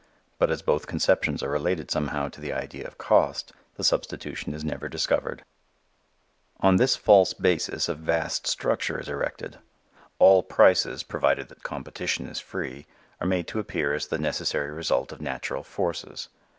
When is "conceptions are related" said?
0.87-1.91